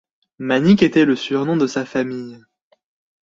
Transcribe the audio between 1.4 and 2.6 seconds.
de sa famille.